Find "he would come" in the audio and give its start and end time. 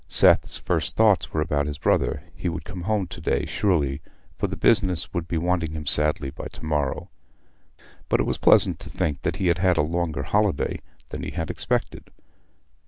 2.35-2.81